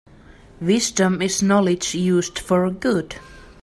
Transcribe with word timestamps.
Wisdom 0.59 1.21
is 1.21 1.43
knowledge 1.43 1.93
used 1.93 2.39
for 2.39 2.67
good. 2.71 3.17